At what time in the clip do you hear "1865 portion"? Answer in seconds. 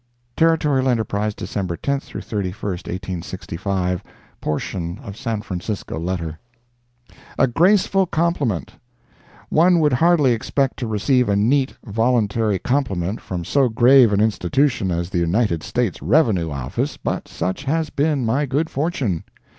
2.71-4.97